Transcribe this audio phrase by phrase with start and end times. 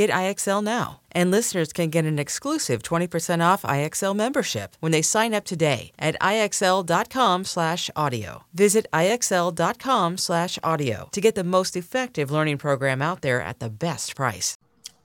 [0.00, 1.00] Get IXL now.
[1.12, 5.92] And listeners can get an exclusive 20% off IXL membership when they sign up today
[5.98, 8.44] at IXL.com/audio.
[8.54, 14.56] Visit IXL.com/audio to get the most effective learning program out there at the best price.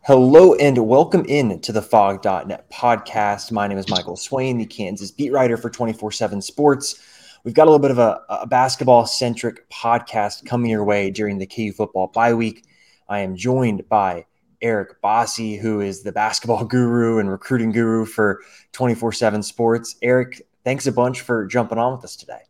[0.04, 3.52] Hello and welcome in to the Phog.net podcast.
[3.52, 6.96] My name is Michael Swain, the Kansas beat writer for 24/7 Sports.
[7.44, 11.48] We've got a little bit of a, a basketball-centric podcast coming your way during the
[11.48, 12.64] KU football bye week.
[13.10, 14.24] I am joined by
[14.62, 19.96] Eric Bossi, who is the basketball guru and recruiting guru for 24 7 Sports.
[20.02, 22.42] Eric, thanks a bunch for jumping on with us today.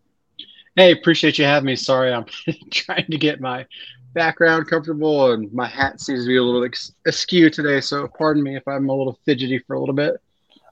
[0.75, 1.75] Hey, appreciate you having me.
[1.75, 2.25] Sorry, I'm
[2.71, 3.65] trying to get my
[4.13, 6.67] background comfortable and my hat seems to be a little
[7.05, 7.81] askew today.
[7.81, 10.15] So pardon me if I'm a little fidgety for a little bit.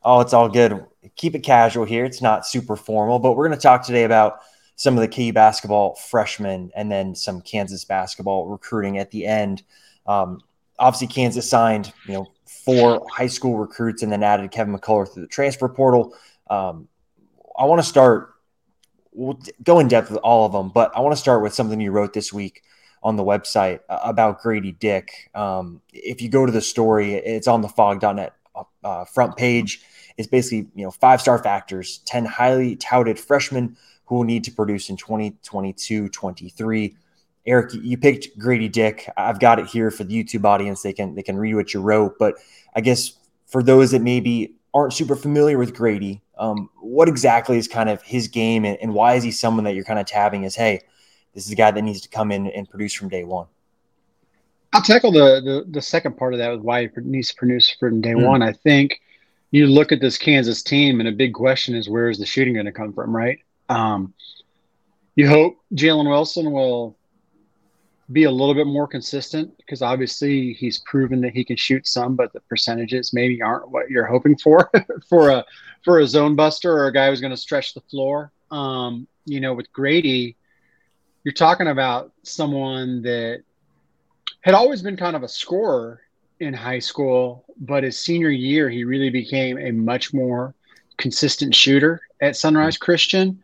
[0.04, 0.86] Oh, it's all good.
[1.16, 2.06] Keep it casual here.
[2.06, 4.40] It's not super formal, but we're going to talk today about
[4.76, 9.64] some of the key basketball freshmen and then some Kansas basketball recruiting at the end.
[10.06, 10.42] Um,
[10.84, 15.24] obviously Kansas signed, you know, four high school recruits and then added Kevin McCullar through
[15.24, 16.14] the transfer portal.
[16.50, 16.90] Um,
[17.58, 18.34] I want to start,
[19.14, 21.80] we'll go in depth with all of them, but I want to start with something
[21.80, 22.64] you wrote this week
[23.02, 25.30] on the website uh, about Grady Dick.
[25.34, 28.34] Um, if you go to the story, it's on the phog.net
[28.84, 29.82] uh, front page.
[30.18, 34.52] It's basically, you know, five star factors, 10 highly touted freshmen who will need to
[34.52, 36.96] produce in 2022 23.
[37.46, 39.10] Eric, you picked Grady Dick.
[39.18, 40.82] I've got it here for the YouTube audience.
[40.82, 42.18] They can they can read what you wrote.
[42.18, 42.36] But
[42.76, 43.14] I guess
[43.48, 48.02] for those that maybe aren't super familiar with Grady, um, what exactly is kind of
[48.02, 50.82] his game, and, and, why is he someone that you're kind of tabbing as, hey,
[51.36, 53.46] this is a guy that needs to come in and produce from day one?
[54.74, 57.76] I'll tackle the the, the second part of that with why he needs to produce
[57.80, 58.26] from day mm.
[58.26, 58.42] one.
[58.42, 59.00] I think
[59.52, 62.54] you look at this Kansas team, and a big question is where is the shooting
[62.54, 63.40] going to come from, right?
[63.70, 64.14] Um,
[65.16, 66.98] you hope Jalen Wilson will
[68.12, 72.16] be a little bit more consistent because obviously he's proven that he can shoot some,
[72.16, 74.70] but the percentages maybe aren't what you're hoping for
[75.10, 75.46] for a
[75.84, 78.32] for a zone buster or a guy who's going to stretch the floor.
[78.52, 80.36] Um, you know, with Grady,
[81.24, 83.44] you're talking about someone that
[84.42, 86.02] had always been kind of a scorer
[86.40, 90.54] in high school, but his senior year he really became a much more
[90.98, 93.43] consistent shooter at Sunrise Christian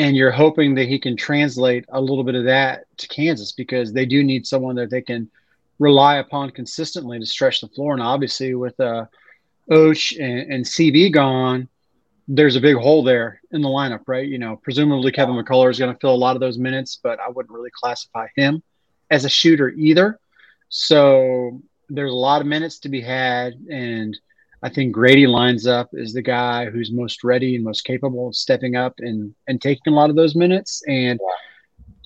[0.00, 3.92] and you're hoping that he can translate a little bit of that to Kansas because
[3.92, 5.30] they do need someone that they can
[5.78, 7.92] rely upon consistently to stretch the floor.
[7.92, 9.04] And obviously, with uh,
[9.70, 11.68] Osh and, and CB gone,
[12.26, 14.26] there's a big hole there in the lineup, right?
[14.26, 17.20] You know, presumably Kevin McCullar is going to fill a lot of those minutes, but
[17.20, 18.62] I wouldn't really classify him
[19.10, 20.18] as a shooter either.
[20.70, 21.60] So
[21.90, 24.18] there's a lot of minutes to be had, and
[24.62, 28.36] I think Grady lines up as the guy who's most ready and most capable of
[28.36, 30.82] stepping up and and taking a lot of those minutes.
[30.86, 31.18] And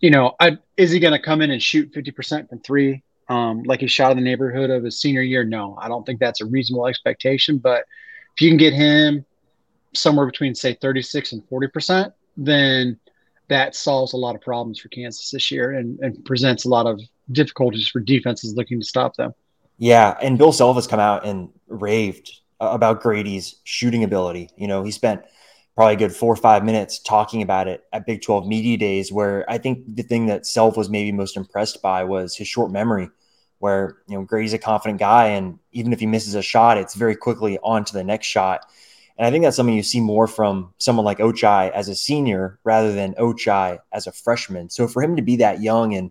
[0.00, 3.62] you know, I, is he going to come in and shoot 50% from three, um,
[3.62, 5.44] like he shot in the neighborhood of his senior year?
[5.44, 7.58] No, I don't think that's a reasonable expectation.
[7.58, 7.86] But
[8.34, 9.24] if you can get him
[9.94, 12.98] somewhere between say 36 and 40%, then
[13.48, 16.86] that solves a lot of problems for Kansas this year and, and presents a lot
[16.86, 17.00] of
[17.32, 19.32] difficulties for defenses looking to stop them.
[19.78, 24.50] Yeah, and Bill Self has come out and raved about Grady's shooting ability.
[24.56, 25.22] You know, he spent
[25.74, 29.10] probably a good four or five minutes talking about it at Big 12 Media Days,
[29.10, 32.70] where I think the thing that Self was maybe most impressed by was his short
[32.70, 33.10] memory,
[33.58, 35.28] where, you know, Grady's a confident guy.
[35.28, 38.66] And even if he misses a shot, it's very quickly on to the next shot.
[39.16, 42.58] And I think that's something you see more from someone like Ochai as a senior
[42.64, 44.70] rather than Ochai as a freshman.
[44.70, 46.10] So for him to be that young and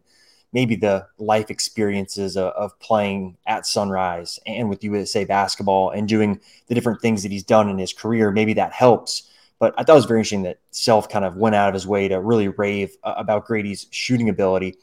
[0.54, 6.40] maybe the life experiences of, of, playing at Sunrise and with USA basketball and doing
[6.68, 8.32] the different things that he's done in his career.
[8.32, 9.30] Maybe that helps.
[9.60, 11.88] But I thought it was very interesting that Self kind of went out of his
[11.88, 14.76] way to really rave uh, about Grady's shooting ability.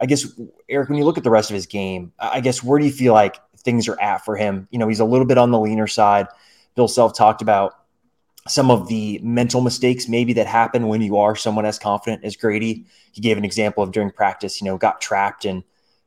[0.00, 0.26] I guess,
[0.68, 2.92] Eric, when you look at the rest of his game, I guess where do you
[2.92, 4.68] feel like things are at for him?
[4.70, 6.26] You know, he's a little bit on the leaner side.
[6.74, 7.74] Bill Self talked about
[8.46, 12.36] some of the mental mistakes maybe that happen when you are someone as confident as
[12.36, 12.84] Grady.
[13.12, 15.64] He gave an example of during practice, you know, got trapped and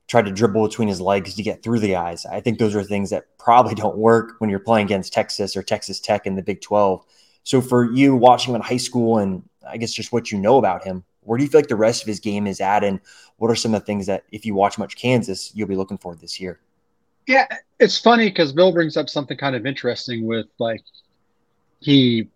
[0.07, 2.25] tried to dribble between his legs to get through the eyes.
[2.25, 5.63] I think those are things that probably don't work when you're playing against Texas or
[5.63, 7.03] Texas Tech in the Big 12.
[7.43, 10.57] So for you watching him in high school and I guess just what you know
[10.57, 13.01] about him, where do you feel like the rest of his game is at and
[13.37, 15.97] what are some of the things that if you watch much Kansas, you'll be looking
[15.97, 16.59] for this year?
[17.25, 17.47] Yeah,
[17.79, 20.83] it's funny because Bill brings up something kind of interesting with like
[21.79, 22.29] he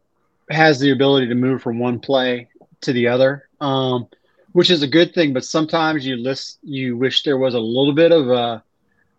[0.49, 2.47] has the ability to move from one play
[2.81, 4.07] to the other, um,
[4.51, 5.33] which is a good thing.
[5.33, 8.63] But sometimes you list, you wish there was a little bit of a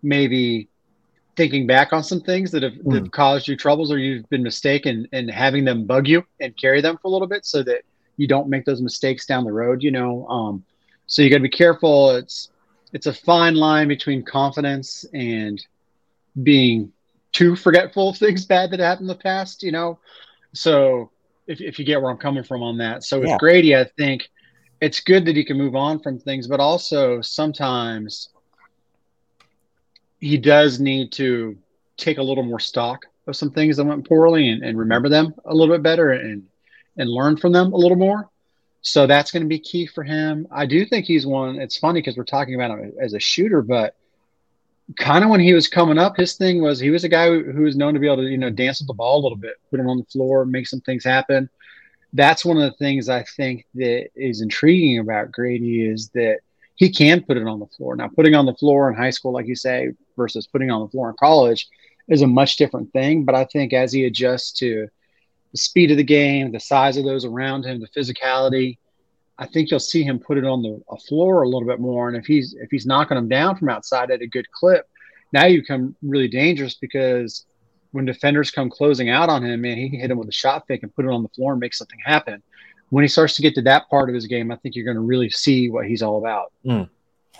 [0.03, 0.69] maybe
[1.37, 2.93] thinking back on some things that have, mm.
[2.93, 6.57] that have caused you troubles or you've been mistaken and having them bug you and
[6.59, 7.83] carry them for a little bit so that
[8.17, 9.83] you don't make those mistakes down the road.
[9.83, 10.65] You know, um,
[11.07, 12.11] so you got to be careful.
[12.17, 12.51] It's
[12.93, 15.65] it's a fine line between confidence and
[16.43, 16.93] being
[17.33, 19.63] too forgetful of things bad that happened in the past.
[19.63, 19.99] You know,
[20.53, 21.11] so
[21.47, 23.05] if, if you get where I'm coming from on that.
[23.05, 23.39] So with yeah.
[23.39, 24.31] Grady, I think
[24.81, 28.31] it's good that he can move on from things, but also sometimes
[30.19, 31.57] he does need to
[31.97, 35.35] take a little more stock of some things that went poorly and, and remember them
[35.45, 36.45] a little bit better and
[36.97, 38.29] and learn from them a little more.
[38.83, 40.47] So that's going to be key for him.
[40.51, 41.61] I do think he's one.
[41.61, 43.95] It's funny because we're talking about him as a shooter, but
[44.97, 47.63] kind of when he was coming up, his thing was he was a guy who,
[47.63, 49.55] was known to be able to, you know, dance with the ball a little bit,
[49.71, 51.49] put him on the floor, make some things happen.
[52.13, 56.41] That's one of the things I think that is intriguing about Grady is that
[56.75, 57.97] he can put it on the floor.
[57.97, 60.89] Now, putting on the floor in high school, like you say, versus putting on the
[60.89, 61.69] floor in college
[62.09, 63.25] is a much different thing.
[63.25, 64.89] But I think as he adjusts to
[65.53, 68.79] the speed of the game, the size of those around him, the physicality,
[69.43, 72.07] I think you'll see him put it on the floor a little bit more.
[72.07, 74.89] And if he's if he's knocking them down from outside at a good clip,
[75.33, 77.45] now you become really dangerous because
[77.91, 80.65] when defenders come closing out on him, man, he can hit him with a shot
[80.69, 82.41] fake and put it on the floor and make something happen.
[82.91, 84.97] When he starts to get to that part of his game, I think you're going
[84.97, 86.53] to really see what he's all about.
[86.65, 86.89] Mm,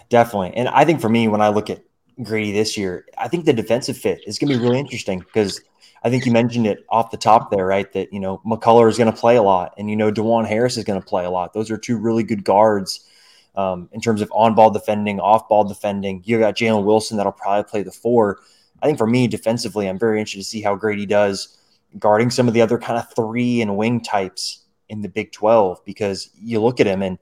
[0.09, 0.55] definitely.
[0.57, 1.85] And I think for me, when I look at
[2.23, 5.61] Grady this year, I think the defensive fit is going to be really interesting because
[6.05, 7.91] I think you mentioned it off the top there, right?
[7.93, 10.77] That, you know, McCullar is going to play a lot and, you know, Dajuan Harris
[10.77, 11.53] is going to play a lot.
[11.53, 13.09] Those are two really good guards
[13.55, 16.23] um, in terms of on ball defending, off ball defending.
[16.25, 18.41] You got Jalen Wilson that'll probably play the four.
[18.83, 21.59] I think for me, defensively, I'm very interested to see how Grady does
[21.99, 25.85] guarding some of the other kind of three and wing types in the Big 12
[25.85, 27.19] because you look at him and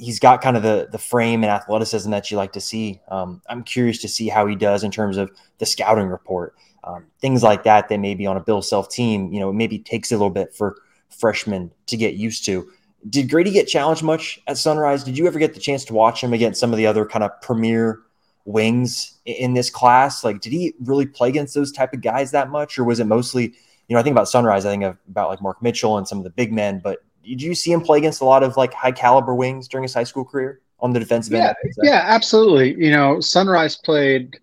[0.00, 3.00] he's got kind of the the frame and athleticism that you like to see.
[3.08, 6.54] Um, I'm curious to see how he does in terms of the scouting report
[6.84, 9.78] um, things like that that maybe on a Bill Self team, you know, it maybe
[9.78, 10.76] takes a little bit for
[11.10, 12.70] freshmen to get used to.
[13.08, 15.04] Did Grady get challenged much at Sunrise?
[15.04, 17.24] Did you ever get the chance to watch him against some of the other kind
[17.24, 18.00] of premier
[18.44, 20.22] wings in this class?
[20.24, 23.06] Like, did he really play against those type of guys that much, or was it
[23.06, 23.44] mostly,
[23.88, 26.24] you know, I think about Sunrise, I think about like Mark Mitchell and some of
[26.24, 28.92] the big men, but did you see him play against a lot of like high
[28.92, 31.74] caliber wings during his high school career on the defensive yeah, end?
[31.82, 32.82] Yeah, absolutely.
[32.82, 34.38] You know, Sunrise played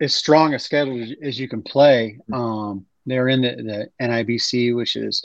[0.00, 2.18] as strong a schedule as you can play.
[2.30, 2.34] Mm-hmm.
[2.34, 5.24] Um, they're in the, the NIBC, which is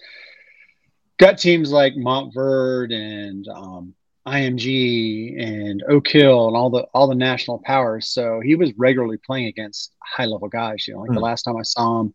[1.18, 3.94] got teams like Montverde and um,
[4.28, 8.12] IMG and Oak Hill and all the all the national powers.
[8.12, 10.88] So he was regularly playing against high level guys.
[10.88, 11.16] You know, like mm.
[11.16, 12.14] the last time I saw him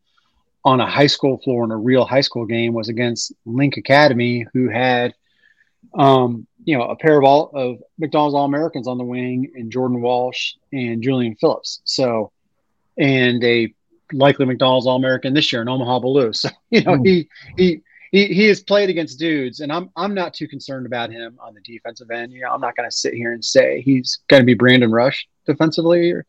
[0.64, 4.46] on a high school floor in a real high school game was against Link Academy,
[4.52, 5.14] who had
[5.94, 9.70] um, you know a pair of all of McDonald's All Americans on the wing and
[9.70, 11.80] Jordan Walsh and Julian Phillips.
[11.84, 12.32] So
[12.96, 13.74] and a
[14.12, 16.34] likely McDonald's All American this year in Omaha Biliew.
[16.34, 17.06] So you know mm.
[17.06, 17.82] he he.
[18.12, 21.52] He, he has played against dudes, and I'm I'm not too concerned about him on
[21.52, 22.30] the defensive end.
[22.30, 24.92] You know, I'm not going to sit here and say he's going to be Brandon
[24.92, 26.24] Rush defensively or,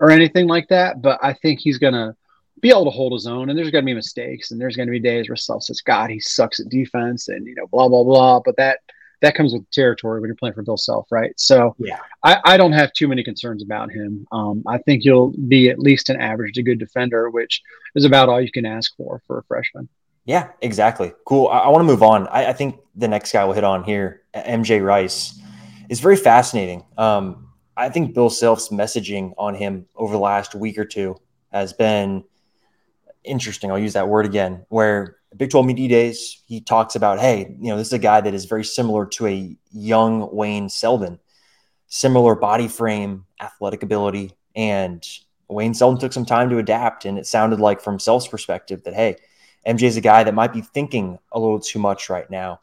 [0.00, 1.02] or anything like that.
[1.02, 2.16] But I think he's going to
[2.60, 3.48] be able to hold his own.
[3.48, 5.80] And there's going to be mistakes, and there's going to be days where self says,
[5.80, 8.40] "God, he sucks at defense," and you know, blah blah blah.
[8.44, 8.80] But that
[9.22, 11.32] that comes with territory when you're playing for Bill Self, right?
[11.36, 14.26] So yeah, I, I don't have too many concerns about him.
[14.32, 17.62] Um, I think he'll be at least an average to good defender, which
[17.94, 19.88] is about all you can ask for for a freshman.
[20.24, 21.12] Yeah, exactly.
[21.24, 21.48] Cool.
[21.48, 22.26] I, I want to move on.
[22.28, 25.40] I, I, think the next guy we'll hit on here, MJ Rice,
[25.88, 26.84] is very fascinating.
[26.98, 31.16] Um, I think Bill Self's messaging on him over the last week or two
[31.52, 32.24] has been
[33.26, 33.70] interesting.
[33.70, 37.68] I'll use that word again, where Big 12 Media Days, he talks about, hey, you
[37.70, 41.18] know, this is a guy that is very similar to a young Wayne Selden.
[41.88, 45.06] similar body frame, athletic ability, and
[45.48, 47.04] Wayne Selden took some time to adapt.
[47.04, 49.16] And it sounded like, from Self's perspective, that hey,
[49.66, 52.60] MJ is a guy that might be thinking a little too much right now.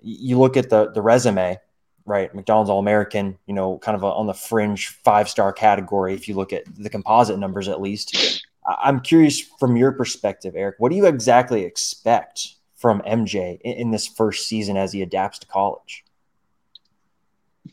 [0.00, 1.58] You look at the the resume,
[2.06, 2.34] right?
[2.34, 6.14] McDonald's All American, you know, kind of a, on the fringe five star category.
[6.14, 8.46] If you look at the composite numbers, at least.
[8.68, 10.76] I'm curious from your perspective, Eric.
[10.78, 15.38] What do you exactly expect from MJ in, in this first season as he adapts
[15.40, 16.04] to college?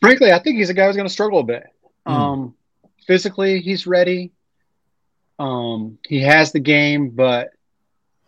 [0.02, 1.66] Frankly, I think he's a guy who's going to struggle a bit.
[2.08, 2.12] Mm.
[2.12, 2.56] Um,
[3.06, 4.32] physically, he's ready.
[5.38, 7.52] Um, he has the game, but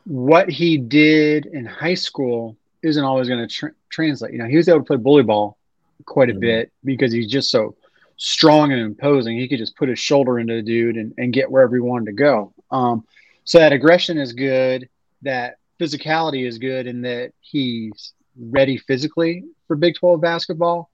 [0.03, 4.33] what he did in high school isn't always going to tr- translate.
[4.33, 5.57] You know, he was able to play bully ball
[6.05, 6.41] quite a mm-hmm.
[6.41, 7.75] bit because he's just so
[8.17, 9.37] strong and imposing.
[9.37, 12.07] He could just put his shoulder into the dude and, and get wherever he wanted
[12.07, 12.53] to go.
[12.71, 13.05] Um,
[13.43, 14.89] so that aggression is good.
[15.21, 20.89] That physicality is good, and that he's ready physically for Big 12 basketball.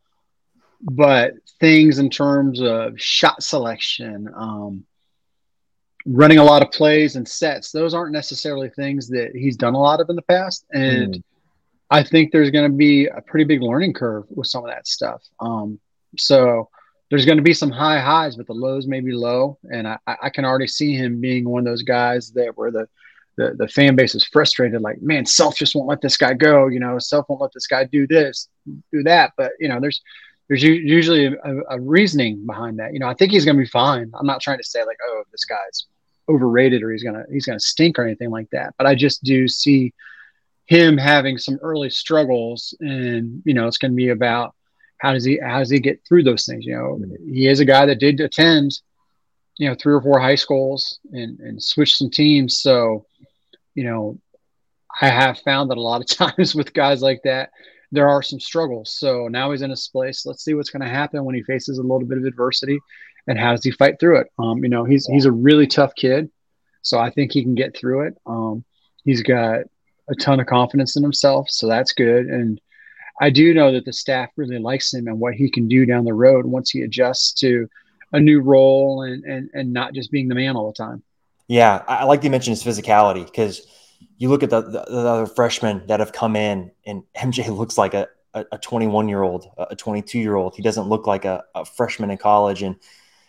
[0.81, 4.85] But things in terms of shot selection, um,
[6.05, 9.79] running a lot of plays and sets, those aren't necessarily things that he's done a
[9.79, 10.65] lot of in the past.
[10.73, 11.23] And mm.
[11.89, 14.87] I think there's going to be a pretty big learning curve with some of that
[14.87, 15.23] stuff.
[15.39, 15.79] Um,
[16.17, 16.69] so
[17.13, 19.59] there's going to be some high highs, but the lows may be low.
[19.71, 22.87] And I, I can already see him being one of those guys that where the,
[23.37, 26.65] the, the fan base is frustrated, like, man, self just won't let this guy go.
[26.69, 28.49] You know, self won't let this guy do this,
[28.91, 29.33] do that.
[29.37, 30.01] But, you know, there's,
[30.47, 32.93] there's usually a, a reasoning behind that.
[32.93, 34.11] You know, I think he's going to be fine.
[34.19, 35.85] I'm not trying to say like, oh, this guy's
[36.29, 38.73] overrated or he's gonna he's gonna stink or anything like that.
[38.77, 39.93] But I just do see
[40.65, 44.55] him having some early struggles, and you know, it's going to be about
[45.03, 46.65] how does he how does he get through those things.
[46.65, 48.71] You know, he is a guy that did attend,
[49.57, 52.57] you know, three or four high schools and and switch some teams.
[52.59, 53.05] So,
[53.75, 54.17] you know,
[55.01, 56.07] I have found that a lot of
[56.37, 57.51] times with guys like that,
[57.91, 58.97] there are some struggles.
[58.97, 60.25] So now he's in his place.
[60.25, 62.79] Let's see what's going to happen when he faces a little bit of adversity
[63.27, 64.27] and how does he fight through it?
[64.39, 66.31] Um, you know, he's he's a really tough kid,
[66.81, 68.17] so I think he can get through it.
[68.25, 68.63] Um,
[69.03, 69.63] he's got
[70.09, 72.27] a ton of confidence in himself, so that's good.
[72.27, 72.61] And
[73.23, 76.03] I do know that the staff really likes him and what he can do down
[76.03, 77.69] the road once he adjusts to
[78.11, 81.01] a new role and and and not just being the man all the time.
[81.47, 83.65] Yeah, I like to mention his physicality because
[84.17, 87.77] you look at the, the, the other freshmen that have come in, and MJ looks
[87.77, 90.55] like a a 21 year old, a 22 year old.
[90.55, 92.75] He doesn't look like a, a freshman in college, and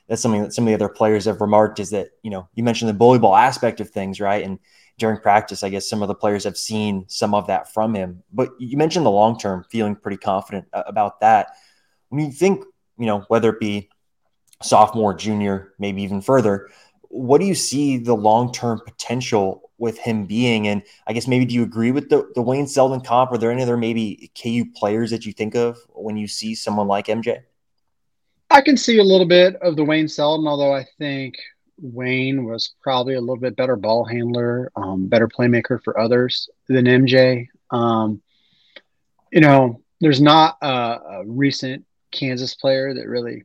[0.08, 2.64] that's something that some of the other players have remarked is that, you know, you
[2.64, 4.42] mentioned the bully ball aspect of things, right?
[4.42, 4.58] And
[4.98, 8.22] during practice, I guess some of the players have seen some of that from him.
[8.32, 11.48] But you mentioned the long term, feeling pretty confident uh, about that.
[12.08, 12.64] When you think,
[12.98, 13.90] you know, whether it be
[14.62, 16.70] sophomore, junior, maybe even further,
[17.08, 20.68] what do you see the long term potential with him being?
[20.68, 23.32] And I guess maybe do you agree with the, the Wayne Selden comp?
[23.32, 26.86] Are there any other maybe KU players that you think of when you see someone
[26.86, 27.42] like MJ?
[28.50, 31.34] I can see a little bit of the Wayne Selden, although I think
[31.78, 36.84] Wayne was probably a little bit better ball handler, um, better playmaker for others than
[36.84, 37.48] MJ.
[37.70, 38.22] Um,
[39.32, 43.44] you know, there's not a, a, recent Kansas player that really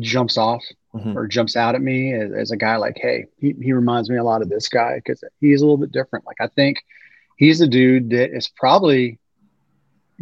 [0.00, 1.16] jumps off mm-hmm.
[1.16, 4.16] or jumps out at me as, as, a guy like, hey, he, he reminds me
[4.16, 6.26] a lot of this guy because he's a little bit different.
[6.26, 6.82] Like, I think
[7.36, 9.18] he's a dude that is probably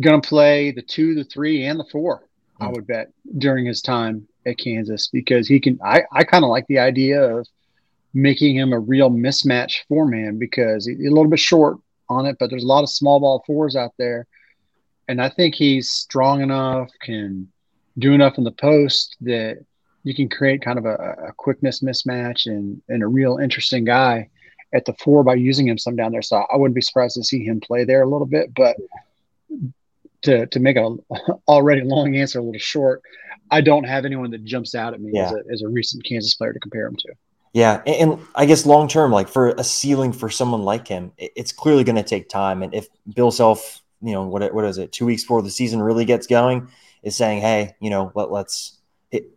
[0.01, 2.29] going to play the two, the three, and the four
[2.61, 5.79] I would bet during his time at Kansas because he can.
[5.85, 7.47] I, I kind of like the idea of
[8.13, 12.37] making him a real mismatch four man because he's a little bit short on it,
[12.39, 14.27] but there's a lot of small ball fours out there.
[15.09, 17.49] And I think he's strong enough, can
[17.99, 19.65] do enough in the post that
[20.05, 24.29] you can create kind of a, a quickness mismatch and, and a real interesting guy
[24.73, 26.23] at the four by using him some down there.
[26.23, 28.53] So I wouldn't be surprised to see him play there a little bit.
[28.55, 28.77] But
[30.25, 30.97] to to make a
[31.49, 33.03] already long answer a little short,
[33.51, 35.27] I don't have anyone that jumps out at me yeah.
[35.27, 37.15] as, a, as a recent Kansas player to compare him to.
[37.53, 41.13] Yeah, and, and I guess long term, like for a ceiling for someone like him,
[41.17, 42.63] it, it's clearly going to take time.
[42.63, 45.81] And if Bill Self, you know, what what is it, two weeks before the season
[45.81, 46.69] really gets going,
[47.03, 48.79] is saying, hey, you know, let let's
[49.13, 49.31] it,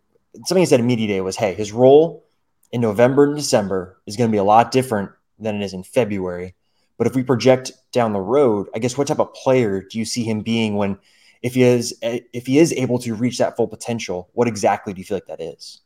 [0.44, 2.24] something he said in media day was, hey, his role
[2.72, 5.84] in November and December is going to be a lot different than it is in
[5.84, 6.54] February.
[6.98, 10.04] But if we project down the road, I guess what type of player do you
[10.04, 10.98] see him being when
[11.40, 14.98] if he is if he is able to reach that full potential, what exactly do
[14.98, 15.80] you feel like that is?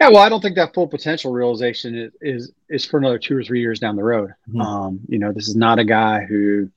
[0.00, 3.36] Yeah, well, I don't think that full potential realization is is, is for another two
[3.36, 4.30] or three years down the road.
[4.48, 4.60] Mm-hmm.
[4.60, 6.70] Um, you know, this is not a guy who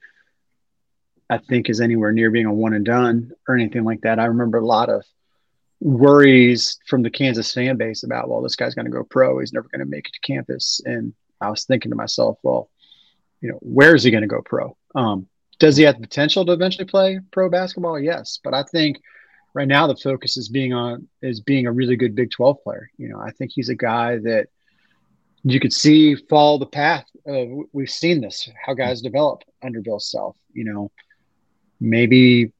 [1.30, 4.20] I think is anywhere near being a one and done or anything like that.
[4.20, 5.04] I remember a lot of
[5.80, 9.40] worries from the Kansas fan base about, well, this guy's going to go pro.
[9.40, 10.82] He's never going to make it to campus.
[10.84, 12.70] And I was thinking to myself, well,
[13.42, 14.76] you know, where is he going to go pro?
[14.96, 15.28] Um,
[15.60, 18.00] does he have the potential to eventually play pro basketball?
[18.00, 19.02] Yes, but I think
[19.54, 22.90] right now the focus is being on is being a really good Big 12 player.
[22.98, 24.48] You know, I think he's a guy that
[25.44, 30.00] you could see follow the path of we've seen this how guys develop under Bill
[30.00, 30.38] Self.
[30.54, 30.92] You know,
[31.80, 32.52] maybe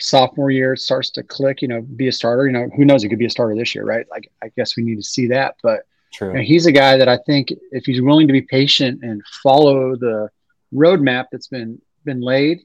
[0.00, 1.62] sophomore year starts to click.
[1.62, 2.46] You know, be a starter.
[2.46, 3.02] You know, who knows?
[3.02, 4.06] He could be a starter this year, right?
[4.10, 5.84] Like I guess we need to see that, but.
[6.14, 6.28] True.
[6.28, 9.20] You know, he's a guy that I think if he's willing to be patient and
[9.42, 10.28] follow the
[10.72, 12.60] roadmap that's been been laid,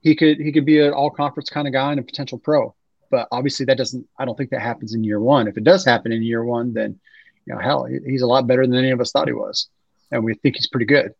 [0.00, 2.74] he could he could be an all conference kind of guy and a potential pro.
[3.12, 4.04] But obviously, that doesn't.
[4.18, 5.46] I don't think that happens in year one.
[5.46, 6.98] If it does happen in year one, then
[7.46, 9.68] you know, hell, he's a lot better than any of us thought he was,
[10.10, 11.14] and we think he's pretty good.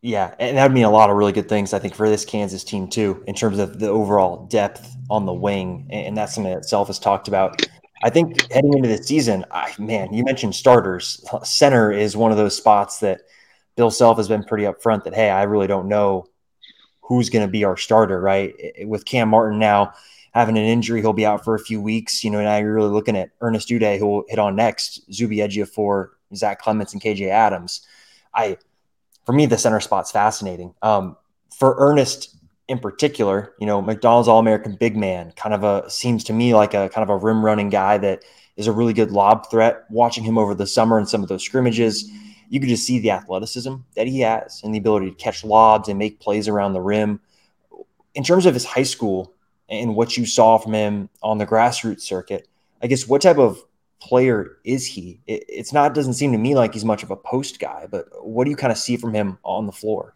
[0.00, 2.24] Yeah, and that would mean a lot of really good things, I think, for this
[2.24, 6.52] Kansas team too, in terms of the overall depth on the wing, and that's something
[6.52, 7.60] that itself has talked about.
[8.02, 11.24] I think heading into the season, I, man, you mentioned starters.
[11.42, 13.22] Center is one of those spots that
[13.76, 16.26] Bill Self has been pretty upfront that hey, I really don't know
[17.02, 18.54] who's going to be our starter, right?
[18.86, 19.92] With Cam Martin now
[20.32, 22.24] having an injury, he'll be out for a few weeks.
[22.24, 25.64] You know, now you're really looking at Ernest Udeh, who will hit on next, Zuby
[25.64, 27.86] for Zach Clemence, and KJ Adams.
[28.34, 28.58] I,
[29.24, 30.74] for me, the center spot's fascinating.
[30.82, 31.16] Um,
[31.56, 32.36] for Ernest
[32.68, 36.54] in particular, you know, McDonald's All American big man, kind of a seems to me
[36.54, 38.24] like a kind of a rim running guy that
[38.56, 39.84] is a really good lob threat.
[39.90, 42.10] Watching him over the summer in some of those scrimmages
[42.48, 45.88] you could just see the athleticism that he has and the ability to catch lobs
[45.88, 47.20] and make plays around the rim.
[48.14, 49.34] In terms of his high school
[49.68, 52.48] and what you saw from him on the grassroots circuit,
[52.82, 53.60] I guess what type of
[54.00, 55.20] player is he?
[55.26, 58.06] It, it's not doesn't seem to me like he's much of a post guy, but
[58.24, 60.14] what do you kind of see from him on the floor?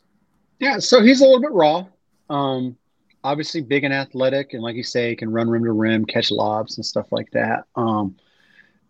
[0.60, 1.86] Yeah, so he's a little bit raw.
[2.28, 2.76] Um,
[3.24, 6.30] obviously big and athletic, and like you say, he can run rim to rim, catch
[6.30, 7.64] lobs and stuff like that.
[7.74, 8.16] Um,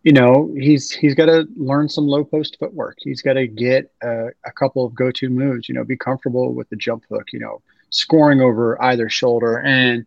[0.03, 2.97] you know, he's he's got to learn some low post footwork.
[2.99, 5.67] He's got to get a, a couple of go to moves.
[5.67, 7.33] You know, be comfortable with the jump hook.
[7.33, 9.59] You know, scoring over either shoulder.
[9.59, 10.05] And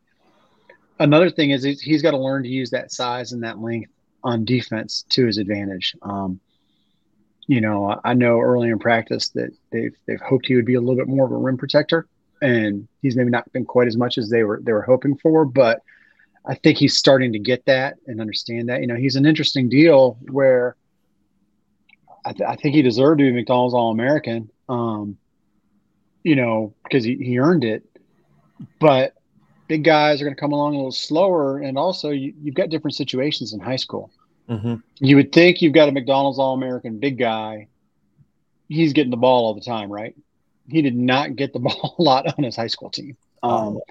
[0.99, 3.91] another thing is he's got to learn to use that size and that length
[4.25, 5.95] on defense to his advantage.
[6.03, 6.41] Um,
[7.47, 10.81] you know, I know early in practice that they've they've hoped he would be a
[10.81, 12.07] little bit more of a rim protector,
[12.42, 15.44] and he's maybe not been quite as much as they were they were hoping for,
[15.44, 15.83] but
[16.44, 18.81] I think he's starting to get that and understand that.
[18.81, 20.76] You know, he's an interesting deal where
[22.24, 25.16] I, th- I think he deserved to be McDonald's All American, um,
[26.24, 27.85] you know, because he, he earned it.
[28.81, 29.14] But
[29.68, 31.59] big guys are going to come along a little slower.
[31.59, 34.11] And also, you, have got different situations in high school.
[34.48, 34.76] Mm-hmm.
[34.98, 37.68] You would think you've got a McDonald's All American big guy.
[38.68, 40.16] He's getting the ball all the time, right?
[40.72, 43.16] He did not get the ball a lot on his high school team.
[43.42, 43.82] Um, oh.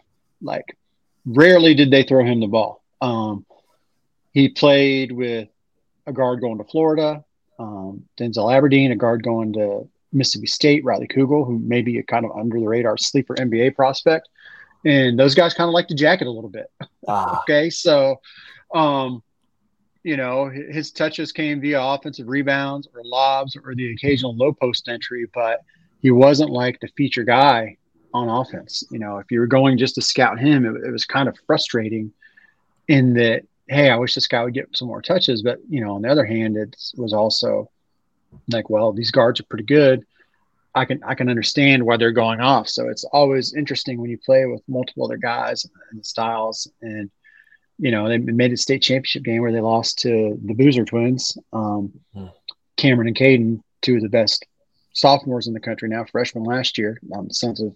[0.42, 0.78] Like
[1.26, 2.82] rarely did they throw him the ball.
[3.02, 3.46] Um,
[4.34, 5.50] he played with
[6.08, 7.24] a guard going to Florida,
[7.60, 12.04] um, Denzel Aberdeen, a guard going to Mississippi State, Riley Kugel, who may be a
[12.04, 14.30] kind of under the radar sleeper NBA prospect.
[14.84, 16.72] And those guys kind of like to jacket a little bit.
[17.08, 17.42] Ah.
[17.44, 17.70] okay.
[17.70, 18.20] So,
[18.74, 19.22] um,
[20.04, 24.90] you know, his touches came via offensive rebounds or lobs or the occasional low post
[24.90, 25.62] entry, but
[26.02, 27.78] he wasn't like the feature guy
[28.14, 28.84] on offense.
[28.92, 31.38] You know, if you were going just to scout him, it, it was kind of
[31.46, 32.12] frustrating
[32.88, 35.42] in that, hey, I wish this guy would get some more touches.
[35.42, 37.70] But, you know, on the other hand, it was also
[38.50, 40.06] like, well, these guards are pretty good.
[40.74, 42.70] I can I can understand why they're going off.
[42.70, 46.72] So it's always interesting when you play with multiple other guys and styles.
[46.82, 47.12] And
[47.78, 51.38] you know they made a state championship game where they lost to the Boozer twins,
[51.52, 52.28] um, hmm.
[52.78, 54.46] Cameron and Cayden, two of the best
[54.94, 57.76] sophomores in the country now, freshmen last year, um, sons of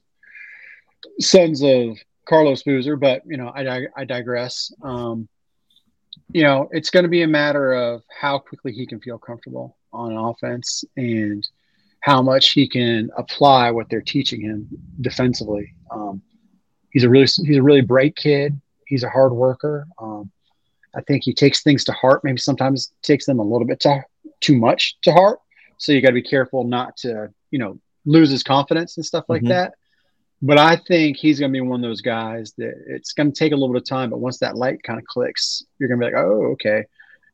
[1.20, 4.74] sons of Carlos Boozer, but you know, I, I digress.
[4.82, 5.28] Um,
[6.32, 9.78] you know, it's going to be a matter of how quickly he can feel comfortable
[9.94, 11.48] on offense and
[12.00, 14.68] how much he can apply what they're teaching him
[15.02, 15.74] defensively.
[15.92, 16.22] Um,
[16.92, 18.60] he's a really he's a really bright kid.
[18.88, 19.88] He's a hard worker.
[20.00, 20.32] Um,
[20.96, 22.24] I think he takes things to heart.
[22.24, 24.04] Maybe sometimes takes them a little bit to,
[24.40, 25.40] too much to heart.
[25.78, 29.26] So you got to be careful not to you know lose his confidence and stuff
[29.28, 29.50] like mm-hmm.
[29.50, 29.74] that
[30.42, 33.38] but I think he's going to be one of those guys that it's going to
[33.38, 36.00] take a little bit of time, but once that light kind of clicks, you're going
[36.00, 36.84] to be like, oh, okay,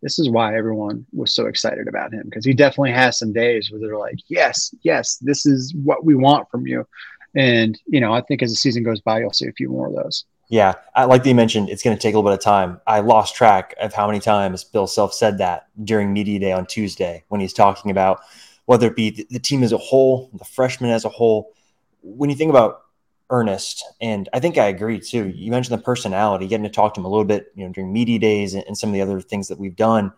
[0.02, 3.70] this is why everyone was so excited about him because he definitely has some days
[3.70, 6.88] where they're like, yes, yes, this is what we want from you.
[7.36, 9.88] And, you know, I think as the season goes by, you'll see a few more
[9.88, 10.26] of those.
[10.52, 12.82] Yeah, I, like you mentioned, it's going to take a little bit of time.
[12.86, 16.66] I lost track of how many times Bill Self said that during media day on
[16.66, 18.20] Tuesday when he's talking about
[18.66, 21.54] whether it be the, the team as a whole, the freshmen as a whole.
[22.02, 22.82] When you think about
[23.30, 25.30] Ernest, and I think I agree too.
[25.30, 27.94] You mentioned the personality, getting to talk to him a little bit, you know, during
[27.94, 30.12] media days and, and some of the other things that we've done.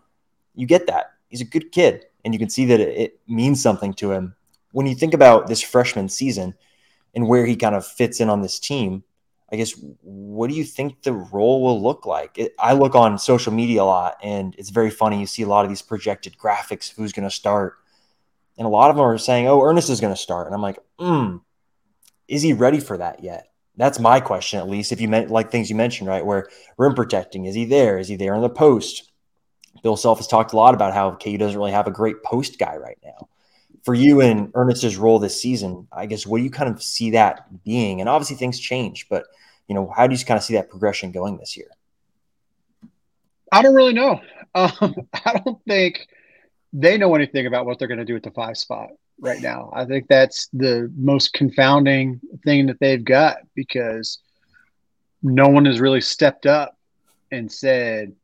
[0.56, 3.62] You get that he's a good kid, and you can see that it, it means
[3.62, 4.34] something to him.
[4.72, 6.54] When you think about this freshman season
[7.14, 9.04] and where he kind of fits in on this team,
[9.52, 12.38] I guess what do you think the role will look like?
[12.38, 15.20] It, I look on social media a lot, and it's very funny.
[15.20, 17.78] You see a lot of these projected graphics who's going to start,
[18.56, 20.62] and a lot of them are saying, "Oh, Ernest is going to start," and I'm
[20.62, 21.36] like, "Hmm,
[22.26, 24.92] is he ready for that yet?" That's my question, at least.
[24.92, 27.98] If you meant like things you mentioned, right, where rim protecting, is he there?
[27.98, 29.10] Is he there in the post?
[29.82, 32.58] Bill Self has talked a lot about how KU doesn't really have a great post
[32.58, 33.28] guy right now.
[33.84, 37.10] For you and Ernest's role this season, I guess what do you kind of see
[37.10, 38.00] that being?
[38.00, 39.26] And obviously things change, but
[39.68, 41.68] you know, how do you kind of see that progression going this year?
[43.52, 44.20] I don't really know.
[44.54, 46.06] Um, I don't think
[46.72, 48.88] they know anything about what they're going to do at the five spot
[49.20, 49.70] right now.
[49.72, 54.18] I think that's the most confounding thing that they've got because
[55.22, 56.76] no one has really stepped up
[57.30, 58.14] and said,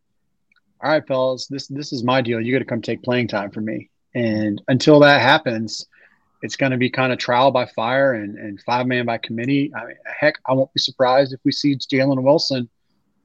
[0.82, 2.40] "All right, fellas, this this is my deal.
[2.40, 5.86] You got to come take playing time for me." And until that happens,
[6.42, 9.72] it's going to be kind of trial by fire and, and five man by committee.
[9.74, 12.68] I mean, heck, I won't be surprised if we see Jalen Wilson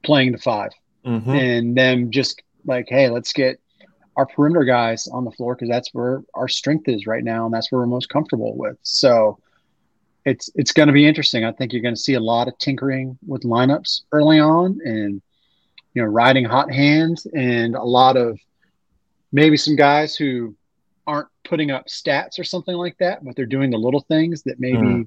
[0.04, 0.70] playing the 5
[1.04, 1.30] mm-hmm.
[1.30, 3.60] and then just like, hey, let's get
[4.16, 7.54] our perimeter guys on the floor because that's where our strength is right now, and
[7.54, 8.76] that's where we're most comfortable with.
[8.82, 9.38] So
[10.24, 11.44] it's it's going to be interesting.
[11.44, 15.20] I think you're going to see a lot of tinkering with lineups early on, and
[15.94, 18.38] you know, riding hot hands, and a lot of
[19.32, 20.54] maybe some guys who
[21.06, 24.58] aren't putting up stats or something like that, but they're doing the little things that
[24.58, 25.06] maybe mm.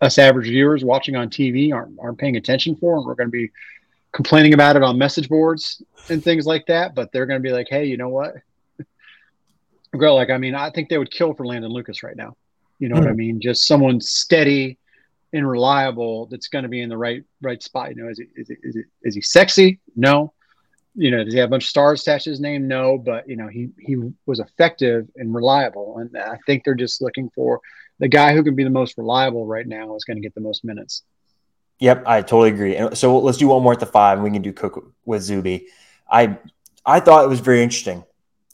[0.00, 3.32] us average viewers watching on TV aren't aren't paying attention for, and we're going to
[3.32, 3.50] be
[4.12, 6.94] complaining about it on message boards and things like that.
[6.94, 8.34] But they're going to be like, hey, you know what?
[9.96, 12.36] Girl, like I mean, I think they would kill for Landen Lucas right now.
[12.78, 13.00] You know mm.
[13.00, 13.18] what I hmm.
[13.18, 13.40] mean?
[13.40, 14.78] Just someone steady
[15.32, 17.90] and reliable that's going to be in the right right spot.
[17.90, 19.80] You know, is he is, it, is, it, is he sexy?
[19.94, 20.32] No
[20.96, 22.66] you know, does he have a bunch of stars attached to his name?
[22.66, 27.02] No, but you know, he he was effective and reliable, and I think they're just
[27.02, 27.60] looking for
[27.98, 30.40] the guy who can be the most reliable right now is going to get the
[30.40, 31.02] most minutes.
[31.78, 32.76] Yep, I totally agree.
[32.76, 35.22] And so let's do one more at the five, and we can do Cook with
[35.22, 35.68] Zuby.
[36.10, 36.38] I
[36.84, 38.04] I thought it was very interesting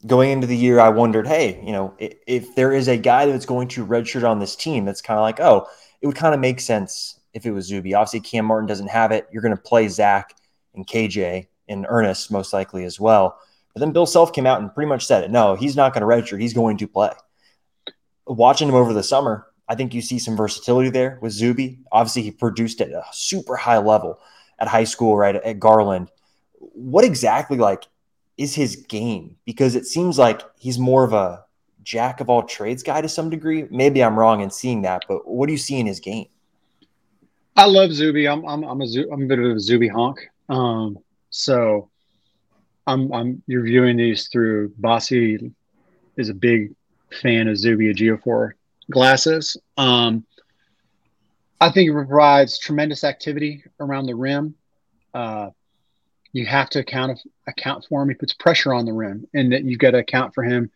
[0.05, 0.79] going into the year.
[0.79, 4.29] I wondered, hey, you know, if, if there is a guy that's going to redshirt
[4.29, 5.65] on this team, that's kind of like, oh,
[6.01, 7.93] it would kind of make sense if it was Zuby.
[7.93, 9.27] Obviously, Cam Martin doesn't have it.
[9.31, 10.35] You're going to play Zach
[10.75, 13.39] and KJ in earnest, most likely as well.
[13.73, 15.31] But then Bill Self came out and pretty much said it.
[15.31, 16.41] No, he's not going to redshirt.
[16.41, 17.11] He's going to play.
[18.27, 21.79] Watching him over the summer, I think you see some versatility there with Zuby.
[21.91, 24.19] Obviously, he produced at a super high level
[24.59, 26.11] at high school, right at Garland.
[26.59, 27.87] What exactly like
[28.37, 29.37] is his game?
[29.45, 31.43] Because it seems like he's more of a
[31.83, 33.67] jack of all trades guy to some degree.
[33.69, 36.27] Maybe I'm wrong in seeing that, but what do you see in his game?
[37.55, 38.27] I love Zuby.
[38.27, 40.19] I'm I'm I'm a I'm a bit of a Zuby honk.
[40.49, 40.97] Um,
[41.33, 41.89] so
[42.85, 45.51] I'm I'm you're viewing these through Bossi
[46.15, 46.75] is a big
[47.21, 48.51] fan of Zuby Ejiofor
[48.91, 49.57] glasses.
[49.75, 50.25] Um,
[51.59, 54.53] I think it provides tremendous activity around the rim.
[55.13, 55.49] Uh,
[56.33, 58.09] you have to account account for him.
[58.09, 60.69] He puts pressure on the rim, and that you've got to account for him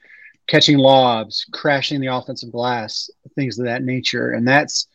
[0.48, 4.88] catching lobs, crashing the offensive glass, things of that nature, and that's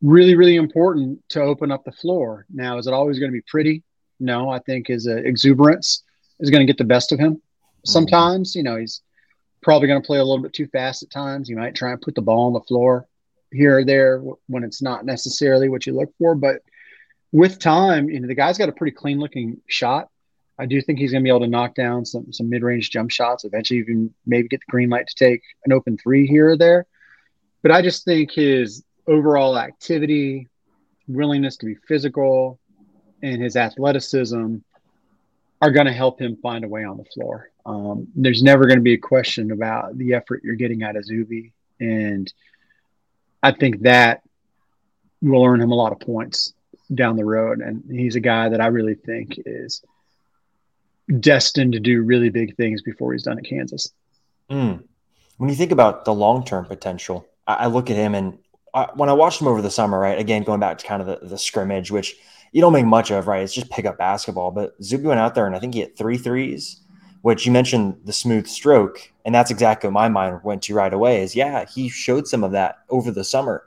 [0.00, 2.46] really really important to open up the floor.
[2.50, 3.82] Now, is it always going to be pretty?
[4.18, 6.02] No, I think his uh, exuberance
[6.40, 7.34] is going to get the best of him.
[7.34, 7.90] Mm-hmm.
[7.90, 8.58] Sometimes, mm-hmm.
[8.58, 9.02] you know, he's
[9.62, 11.48] probably going to play a little bit too fast at times.
[11.48, 13.06] He might try and put the ball on the floor
[13.52, 16.34] here or there when it's not necessarily what you look for.
[16.34, 16.62] But
[17.32, 20.08] with time, you know, the guy's got a pretty clean looking shot.
[20.58, 22.90] I do think he's going to be able to knock down some some mid range
[22.90, 23.44] jump shots.
[23.44, 26.86] Eventually, even maybe get the green light to take an open three here or there.
[27.62, 30.48] But I just think his overall activity,
[31.08, 32.58] willingness to be physical,
[33.26, 34.56] and his athleticism
[35.60, 37.50] are going to help him find a way on the floor.
[37.64, 41.04] Um, there's never going to be a question about the effort you're getting out of
[41.04, 42.32] Zuby, and
[43.42, 44.22] I think that
[45.22, 46.52] will earn him a lot of points
[46.94, 47.60] down the road.
[47.60, 49.82] And he's a guy that I really think is
[51.20, 53.92] destined to do really big things before he's done at Kansas.
[54.50, 54.84] Mm.
[55.38, 58.38] When you think about the long term potential, I, I, look at him and
[58.72, 60.18] I, when I watched him over the summer, right?
[60.18, 62.16] Again, going back to kind of the, the scrimmage, which
[62.56, 63.42] you don't make much of, right?
[63.42, 64.50] It's just pick up basketball.
[64.50, 66.80] But Zuby went out there and I think he hit three threes,
[67.20, 69.12] which you mentioned the smooth stroke.
[69.26, 72.42] And that's exactly what my mind went to right away is yeah, he showed some
[72.42, 73.66] of that over the summer.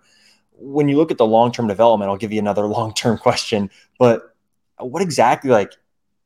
[0.54, 3.70] When you look at the long term development, I'll give you another long term question.
[4.00, 4.36] But
[4.80, 5.74] what exactly like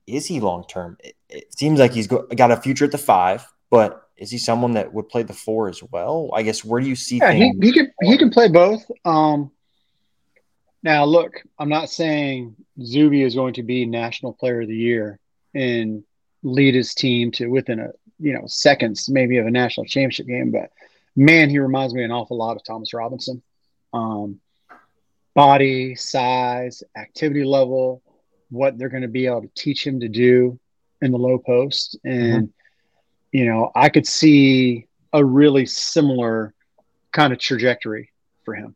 [0.07, 0.95] is he long term?
[1.03, 4.71] It, it, seems like he's got a future at the five, but is he someone
[4.75, 6.31] that would play the four as well?
[6.33, 7.17] I guess where do you see?
[7.17, 8.89] Yeah, he, he, can he can play both.
[9.03, 9.51] Um,
[10.83, 15.19] now, look, I'm not saying Zuby is going to be National Player of the Year
[15.53, 16.03] and
[16.43, 20.51] lead his team to within a you know seconds maybe of a national championship game,
[20.51, 20.71] but
[21.15, 23.41] man, he reminds me an awful lot of Thomas Robinson.
[23.93, 24.39] Um,
[25.33, 28.01] body, size, activity level,
[28.49, 30.59] what they're going to be able to teach him to do
[31.01, 31.97] in the low post.
[32.03, 33.37] And, mm-hmm.
[33.37, 36.53] you know, I could see a really similar
[37.11, 38.11] kind of trajectory
[38.45, 38.75] for him.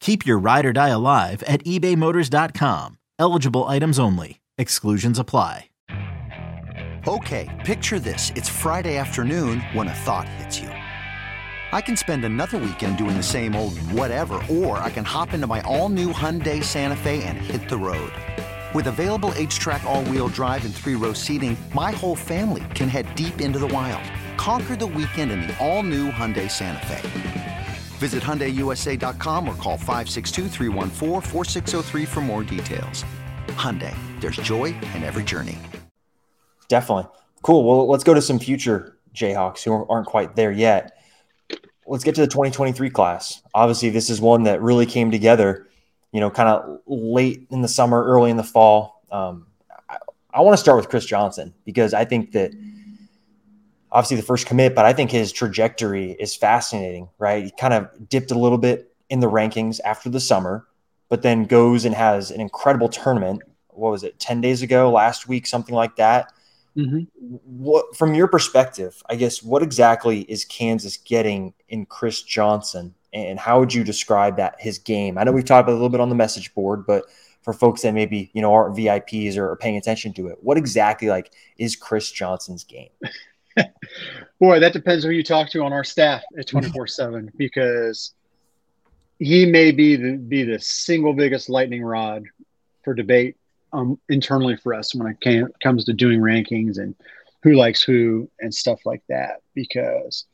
[0.00, 2.98] Keep your ride or die alive at ebaymotors.com.
[3.18, 4.40] Eligible items only.
[4.58, 5.66] Exclusions apply.
[7.08, 8.30] Okay, picture this.
[8.34, 10.68] It's Friday afternoon when a thought hits you.
[10.68, 15.46] I can spend another weekend doing the same old whatever, or I can hop into
[15.46, 18.12] my all new Hyundai Santa Fe and hit the road.
[18.74, 23.06] With available HTRAC, all wheel drive, and three row seating, my whole family can head
[23.14, 24.02] deep into the wild.
[24.36, 27.49] Conquer the weekend in the all new Hyundai Santa Fe.
[28.00, 30.48] Visit HyundaiUSA.com or call 562
[32.06, 33.04] for more details.
[33.48, 35.58] Hyundai, there's joy in every journey.
[36.68, 37.08] Definitely.
[37.42, 37.62] Cool.
[37.62, 40.96] Well, let's go to some future Jayhawks who aren't quite there yet.
[41.86, 43.42] Let's get to the 2023 class.
[43.54, 45.68] Obviously, this is one that really came together,
[46.10, 49.02] you know, kind of late in the summer, early in the fall.
[49.12, 49.46] Um,
[49.90, 49.98] I,
[50.32, 52.54] I want to start with Chris Johnson because I think that–
[53.92, 57.44] obviously the first commit, but I think his trajectory is fascinating, right?
[57.44, 60.66] He kind of dipped a little bit in the rankings after the summer,
[61.08, 63.42] but then goes and has an incredible tournament.
[63.68, 66.32] What was it, 10 days ago, last week, something like that?
[66.76, 67.00] Mm-hmm.
[67.44, 73.40] What, from your perspective, I guess, what exactly is Kansas getting in Chris Johnson, and
[73.40, 75.18] how would you describe that his game?
[75.18, 77.06] I know we've talked about a little bit on the message board, but
[77.42, 80.56] for folks that maybe you know aren't VIPs or are paying attention to it, what
[80.56, 82.90] exactly like is Chris Johnson's game?
[84.40, 88.14] Boy, that depends who you talk to on our staff at 24 7 because
[89.18, 92.24] he may be the, be the single biggest lightning rod
[92.82, 93.36] for debate
[93.72, 96.94] um, internally for us when it can, comes to doing rankings and
[97.42, 100.26] who likes who and stuff like that because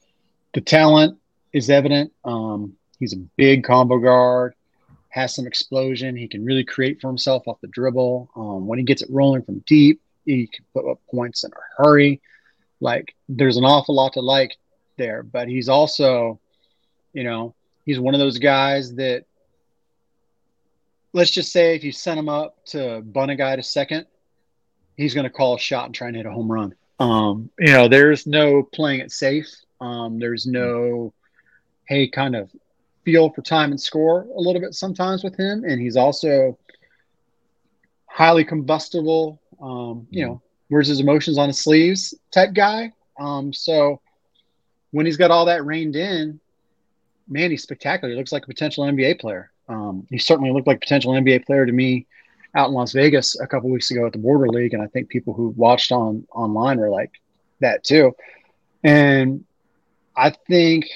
[0.55, 1.19] the talent
[1.53, 2.13] is evident.
[2.25, 4.55] Um, he's a big combo guard,
[5.09, 6.17] has some explosion.
[6.17, 8.31] He can really create for himself off the dribble.
[8.37, 11.83] Um, when he gets it rolling from deep, he can put up points in a
[11.83, 12.21] hurry.
[12.81, 14.57] Like there's an awful lot to like
[14.97, 16.41] there, but he's also,
[17.13, 19.25] you know, he's one of those guys that
[21.13, 24.07] let's just say if you send him up to bun a guy to second,
[24.97, 26.75] he's going to call a shot and try and hit a home run.
[26.99, 29.49] Um, you know, there's no playing it safe.
[29.81, 31.13] Um, there's no,
[31.87, 32.51] hey, kind of
[33.05, 35.65] feel for time and score a little bit sometimes with him.
[35.65, 36.59] And he's also
[38.07, 39.41] highly combustible.
[39.61, 42.93] Um, you know, wears his emotions on his sleeves type guy.
[43.19, 44.01] Um, so
[44.91, 46.41] when he's got all that reined in,
[47.29, 48.13] man, he's spectacular.
[48.13, 49.51] He looks like a potential NBA player.
[49.69, 52.07] Um, he certainly looked like a potential NBA player to me
[52.55, 55.09] out in Las Vegas a couple weeks ago at the Border League, and I think
[55.09, 57.11] people who watched on online were like
[57.61, 58.15] that too.
[58.85, 59.45] And
[60.17, 60.87] I think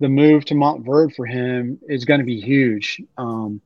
[0.00, 3.02] the move to Montverde for him is going to be huge.
[3.18, 3.60] Um,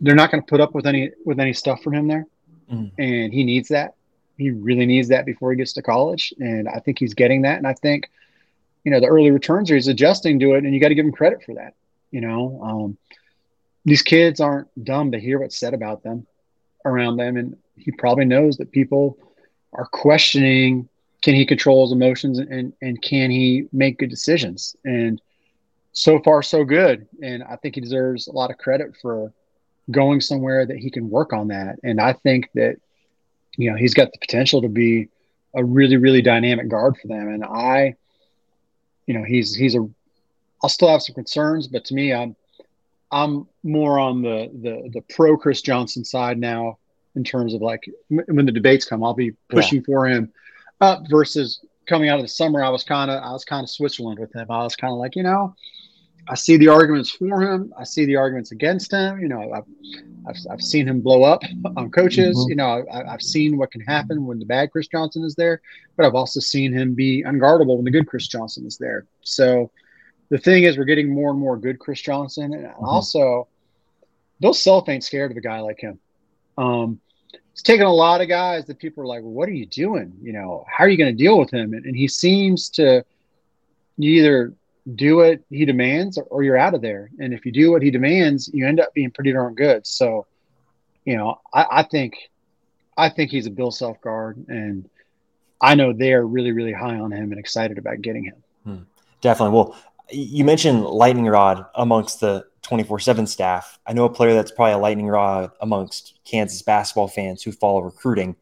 [0.00, 2.26] they're not going to put up with any with any stuff from him there
[2.70, 2.90] mm.
[2.98, 3.94] and he needs that.
[4.36, 7.58] He really needs that before he gets to college, and I think he's getting that.
[7.58, 8.10] And I think,
[8.82, 11.06] you know, the early returns are he's adjusting to it, and you got to give
[11.06, 11.74] him credit for that.
[12.10, 12.98] You know, um,
[13.84, 16.26] these kids aren't dumb to hear what's said about them
[16.84, 19.18] around them, and he probably knows that people
[19.72, 20.88] are questioning
[21.22, 25.20] can he control his emotions and and can he make good decisions and
[25.92, 29.32] so far so good and i think he deserves a lot of credit for
[29.90, 31.76] going somewhere that he can work on that.
[31.82, 32.76] And I think that,
[33.56, 35.08] you know, he's got the potential to be
[35.54, 37.28] a really, really dynamic guard for them.
[37.28, 37.94] And I,
[39.06, 39.88] you know, he's, he's a,
[40.62, 42.34] I'll still have some concerns, but to me, I'm,
[43.12, 46.78] I'm more on the, the, the pro Chris Johnson side now
[47.14, 49.84] in terms of like when the debates come, I'll be pushing yeah.
[49.86, 50.32] for him
[50.80, 52.64] up versus coming out of the summer.
[52.64, 54.46] I was kind of, I was kind of Switzerland with him.
[54.50, 55.54] I was kind of like, you know,
[56.28, 57.72] I see the arguments for him.
[57.78, 59.20] I see the arguments against him.
[59.20, 59.64] You know, I've,
[60.26, 61.42] I've, I've seen him blow up
[61.76, 62.36] on coaches.
[62.36, 62.50] Mm-hmm.
[62.50, 65.60] You know, I, have seen what can happen when the bad Chris Johnson is there,
[65.96, 69.06] but I've also seen him be unguardable when the good Chris Johnson is there.
[69.22, 69.70] So
[70.30, 72.54] the thing is, we're getting more and more good Chris Johnson.
[72.54, 72.84] And mm-hmm.
[72.84, 73.48] also,
[74.40, 75.98] Bill Self ain't scared of a guy like him.
[76.56, 77.00] Um,
[77.52, 80.12] it's taken a lot of guys that people are like, well, what are you doing?
[80.22, 81.72] You know, how are you going to deal with him?
[81.72, 83.04] And, and he seems to
[83.98, 84.52] either
[84.92, 87.10] do what he demands or, or, you're out of there.
[87.18, 89.86] And if you do what he demands, you end up being pretty darn good.
[89.86, 90.26] So,
[91.04, 92.30] you know, I, I think,
[92.96, 94.88] I think he's a Bill Self guard, and
[95.60, 98.36] I know they are really, really high on him and excited about getting him.
[98.64, 98.82] Hmm.
[99.20, 99.54] Definitely.
[99.54, 99.76] Well,
[100.10, 103.78] you mentioned lightning rod amongst the 24 7 staff.
[103.86, 107.80] I know a player that's probably a lightning rod amongst Kansas basketball fans who follow
[107.80, 108.36] recruiting,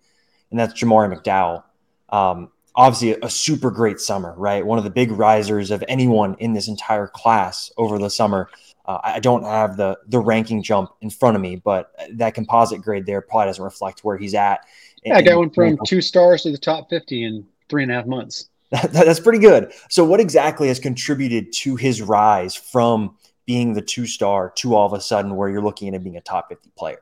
[0.50, 1.62] and that's Jamari McDowell.
[2.08, 4.64] Um, obviously, a, super great summer, right?
[4.64, 8.48] One of the big risers of anyone in this entire class over the summer.
[8.84, 12.82] Uh, I don't have the the ranking jump in front of me, but that composite
[12.82, 14.66] grade there probably doesn't reflect where he's at.
[15.04, 18.48] Yeah, going from two stars to the top 50 in three and a half months.
[18.70, 19.72] that's pretty good.
[19.88, 24.86] So, what exactly has contributed to his rise from being the two star to all
[24.86, 27.00] of a sudden where you're looking at him being a top 50 player?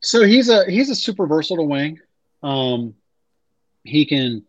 [0.00, 2.00] So he's a he's a super versatile wing.
[2.42, 2.94] Um,
[3.84, 4.44] he can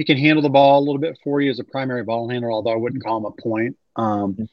[0.00, 2.50] he can handle the ball a little bit for you as a primary ball handler,
[2.50, 3.76] although I wouldn't call him a point.
[3.96, 4.48] Um,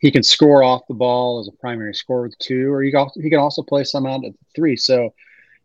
[0.00, 2.98] he can score off the ball as a primary scorer with two, or he can
[2.98, 4.76] also, he can also play some out at three.
[4.76, 5.14] So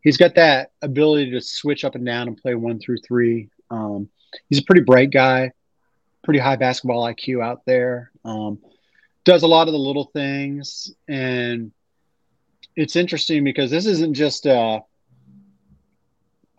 [0.01, 3.49] he's got that ability to switch up and down and play one through three.
[3.71, 4.07] Um,
[4.49, 5.51] he's a pretty bright guy,
[6.23, 8.11] pretty high basketball IQ out there.
[8.23, 8.59] Um,
[9.23, 11.71] does a lot of the little things and
[12.75, 14.81] it's interesting because this isn't just a,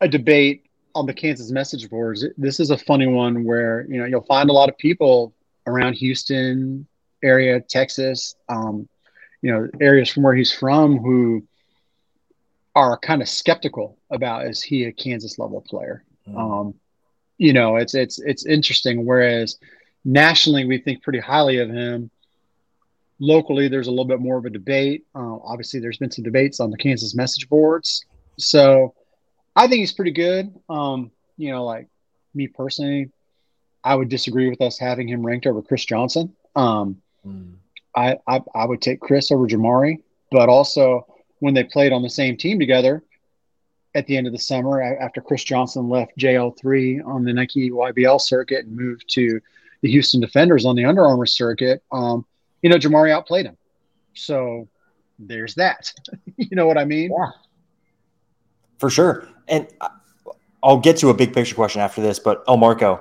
[0.00, 2.24] a debate on the Kansas message boards.
[2.36, 5.34] This is a funny one where you know you'll find a lot of people
[5.66, 6.86] around Houston
[7.22, 8.88] area, Texas, um,
[9.40, 11.42] you know, areas from where he's from who
[12.74, 16.04] are kind of skeptical about is he a Kansas level player.
[16.28, 16.38] Mm.
[16.38, 16.74] Um,
[17.38, 19.04] you know, it's it's it's interesting.
[19.04, 19.58] Whereas
[20.04, 22.10] nationally, we think pretty highly of him
[23.20, 26.60] locally there's a little bit more of a debate uh, obviously there's been some debates
[26.60, 28.04] on the kansas message boards
[28.38, 28.94] so
[29.56, 31.88] i think he's pretty good um, you know like
[32.34, 33.10] me personally
[33.82, 37.54] i would disagree with us having him ranked over chris johnson um, mm.
[37.96, 41.06] I, I, I would take chris over jamari but also
[41.40, 43.02] when they played on the same team together
[43.94, 48.20] at the end of the summer after chris johnson left jl3 on the nike EYBL
[48.20, 49.40] circuit and moved to
[49.82, 52.24] the houston defenders on the under armour circuit um,
[52.64, 53.58] you know, Jamari outplayed him.
[54.14, 54.68] So
[55.18, 55.92] there's that.
[56.38, 57.10] you know what I mean?
[57.16, 57.30] Yeah.
[58.78, 59.28] For sure.
[59.48, 59.68] And
[60.62, 63.00] I'll get to a big picture question after this, but oh, Marco,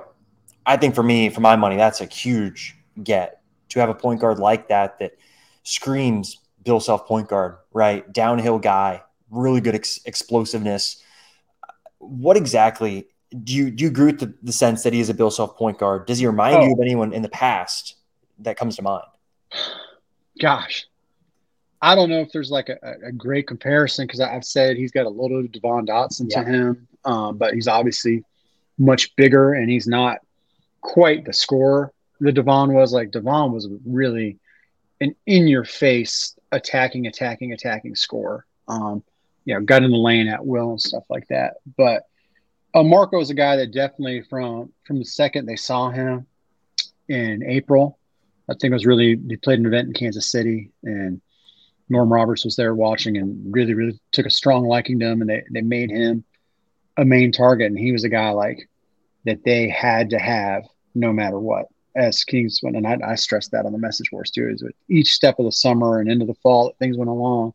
[0.66, 4.20] I think for me, for my money, that's a huge get to have a point
[4.20, 5.16] guard like that that
[5.62, 8.10] screams Bill Self point guard, right?
[8.12, 11.02] Downhill guy, really good ex- explosiveness.
[11.98, 13.08] What exactly
[13.42, 15.56] do you do you agree with the, the, sense that he is a Bill Self
[15.56, 16.06] point guard?
[16.06, 16.66] Does he remind oh.
[16.66, 17.96] you of anyone in the past
[18.40, 19.04] that comes to mind?
[20.40, 20.86] gosh,
[21.84, 25.04] I don't know if there's like a, a great comparison because I've said he's got
[25.04, 26.42] a little Devon Dotson yeah.
[26.42, 28.24] to him, um, but he's obviously
[28.78, 30.20] much bigger and he's not
[30.80, 32.94] quite the scorer that Devon was.
[32.94, 34.38] Like Devon was really
[35.02, 38.46] an in your face attacking, attacking, attacking scorer.
[38.66, 39.02] Um,
[39.44, 41.56] you know, got in the lane at will and stuff like that.
[41.76, 42.04] But
[42.72, 46.26] uh, Marco is a guy that definitely from from the second they saw him
[47.10, 47.98] in April,
[48.48, 51.20] I think it was really he played an event in Kansas City and
[51.88, 55.30] Norm Roberts was there watching and really, really took a strong liking to him and
[55.30, 56.24] they, they made him
[56.96, 57.66] a main target.
[57.66, 58.68] And he was a guy like
[59.24, 61.66] that they had to have no matter what
[61.96, 64.74] as Kings went and I, I stressed that on the message boards too is with
[64.90, 67.52] each step of the summer and into the fall that things went along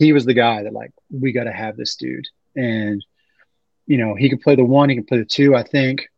[0.00, 2.26] he was the guy that like we got to have this dude.
[2.56, 3.04] And
[3.86, 5.54] you know he could play the one he can play the two.
[5.54, 6.08] I think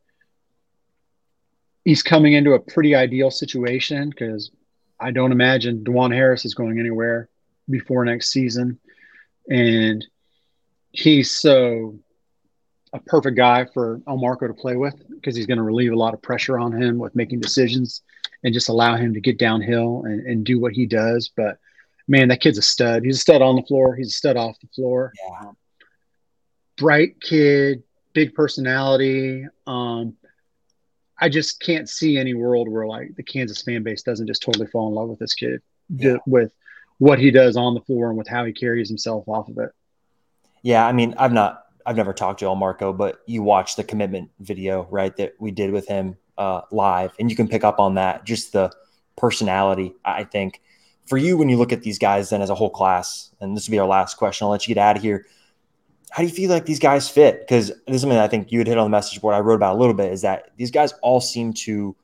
[1.85, 4.51] he's coming into a pretty ideal situation because
[4.99, 7.29] I don't imagine Dajuan Harris is going anywhere
[7.73, 8.79] before next season.
[9.51, 10.07] And
[10.93, 11.99] he's so
[12.93, 16.15] a perfect guy for Elmarko to play with because he's going to relieve a lot
[16.15, 18.03] of pressure on him with making decisions
[18.45, 21.31] and just allow him to get downhill and, and do what he does.
[21.35, 21.59] But
[22.07, 23.05] man, that kid's a stud.
[23.05, 23.97] He's a stud on the floor.
[23.97, 25.13] He's a stud off the floor.
[25.25, 25.51] Yeah.
[26.77, 29.47] bright kid, big personality.
[29.67, 30.17] Um,
[31.19, 34.67] I just can't see any world where like the Kansas fan base doesn't just totally
[34.67, 36.17] fall in love with this kid yeah.
[36.27, 36.53] with
[37.03, 39.71] what he does on the floor and with how he carries himself off of it.
[40.63, 44.31] Yeah, I mean, I've not, I've never talked to Elmarko, but you watch the commitment
[44.39, 47.97] video, right, that we did with him uh, live, and you can pick up on
[47.97, 48.25] that.
[48.25, 48.71] Just the
[49.17, 49.97] personality.
[50.05, 50.61] I think
[51.07, 53.67] for you, when you look at these guys, then as a whole class, and this
[53.67, 54.45] will be our last question.
[54.45, 55.27] I'll let you get out of here.
[56.13, 57.41] How do you feel like these guys fit?
[57.41, 59.35] Because this is something I think you had hit on the message board.
[59.35, 60.13] I wrote about a little bit.
[60.13, 61.97] Is that these guys all seem to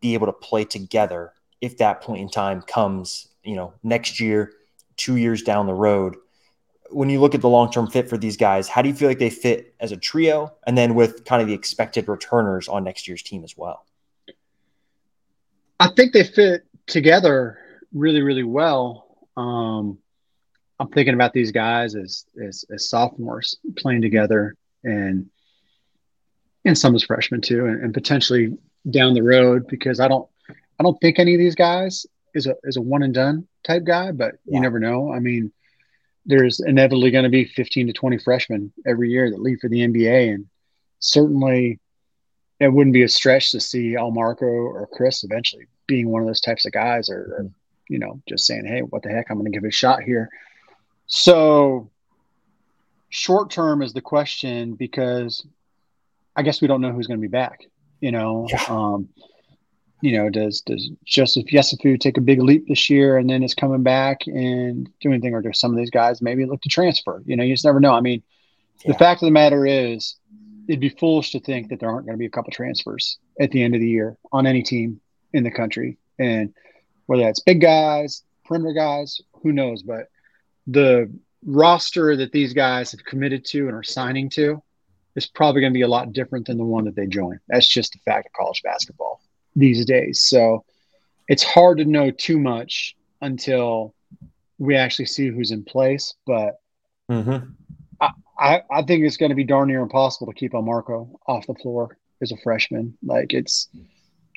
[0.00, 4.52] be able to play together if that point in time comes, you know, next year,
[4.96, 6.16] two years down the road.
[6.90, 9.08] When you look at the long term fit for these guys, how do you feel
[9.08, 12.84] like they fit as a trio and then with kind of the expected returners on
[12.84, 13.86] next year's team as well?
[15.80, 17.58] I think they fit together
[17.92, 19.18] really, really well.
[19.36, 19.98] Um,
[20.78, 25.28] I'm thinking about these guys as, as, as sophomores playing together and
[26.64, 28.56] and some as freshmen too, and, and, potentially
[28.88, 32.56] down the road because I don't I don't think any of these guys is a
[32.64, 34.56] is a one and done type guy, but yeah.
[34.56, 35.12] you never know.
[35.12, 35.52] I mean,
[36.26, 39.80] there's inevitably going to be 15 to 20 freshmen every year that leave for the
[39.80, 40.46] NBA, and
[40.98, 41.80] certainly
[42.60, 46.40] it wouldn't be a stretch to see Elmarko or Chris eventually being one of those
[46.40, 47.50] types of guys, or, or
[47.88, 49.26] you know, just saying, "Hey, what the heck?
[49.30, 50.30] I'm going to give it a shot here."
[51.06, 51.90] So,
[53.08, 55.44] short term is the question because
[56.34, 57.64] I guess we don't know who's going to be back.
[58.00, 58.64] You know, yeah.
[58.68, 59.08] um,
[60.02, 63.54] you know, does does Joseph Yesufu take a big leap this year and then is
[63.54, 67.22] coming back and do anything, or do some of these guys maybe look to transfer?
[67.24, 67.94] You know, you just never know.
[67.94, 68.22] I mean,
[68.84, 68.92] yeah.
[68.92, 70.16] the fact of the matter is,
[70.68, 73.52] it'd be foolish to think that there aren't going to be a couple transfers at
[73.52, 75.00] the end of the year on any team
[75.32, 76.52] in the country, and
[77.06, 79.84] whether that's big guys, perimeter guys, who knows?
[79.84, 80.08] But
[80.66, 81.12] the
[81.46, 84.62] roster that these guys have committed to and are signing to
[85.14, 87.38] is probably going to be a lot different than the one that they join.
[87.48, 89.11] That's just the fact of college basketball
[89.56, 90.22] these days.
[90.22, 90.64] So
[91.28, 93.94] it's hard to know too much until
[94.58, 96.14] we actually see who's in place.
[96.26, 96.60] But
[97.10, 97.50] mm-hmm.
[98.00, 101.46] I, I, I, think it's going to be darn near impossible to keep Elmarko off
[101.46, 102.96] the floor as a freshman.
[103.02, 103.68] Like it's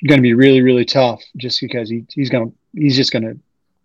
[0.06, 3.24] going to be really, really tough just because he, he's going to, he's just going
[3.24, 3.38] to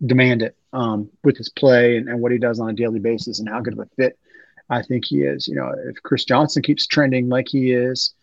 [0.06, 3.40] demand it um, with his play and, and what he does on a daily basis
[3.40, 4.18] and how good of a fit
[4.70, 5.48] I think he is.
[5.48, 8.14] You know, if Chris Johnson keeps trending like he is,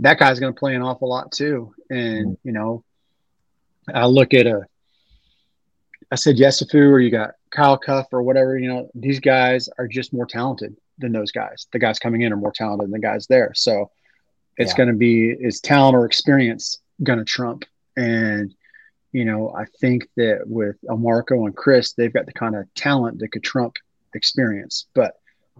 [0.00, 1.74] that guy's going to play an awful lot too.
[1.90, 2.48] And mm-hmm.
[2.48, 2.84] you know,
[3.92, 4.66] I look at a,
[6.10, 8.58] I said Yesufu or you got Kyle Cuffe, or whatever.
[8.58, 11.66] You know, these guys are just more talented than those guys.
[11.72, 13.52] The guys coming in are more talented than the guys there.
[13.54, 13.90] So
[14.56, 14.76] it's yeah.
[14.76, 17.64] going to be is talent or experience going to trump.
[17.96, 18.54] And
[19.12, 23.18] you know, I think that with Marco and Chris, they've got the kind of talent
[23.20, 23.76] that could trump
[24.14, 24.86] experience.
[24.94, 25.14] But